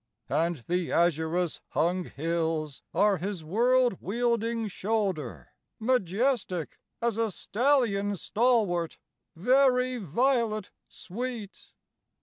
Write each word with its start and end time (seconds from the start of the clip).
And 0.29 0.63
the 0.67 0.89
azurous 0.91 1.59
hung 1.73 2.05
hills 2.05 2.81
are 2.91 3.17
his 3.17 3.43
world 3.43 3.99
wielding 4.01 4.67
shoulder 4.67 5.49
Majestic 5.79 6.79
as 7.03 7.19
a 7.19 7.29
stallion 7.29 8.15
stalwart, 8.15 8.97
very 9.35 9.97
violet 9.97 10.71
sweet! 10.89 11.73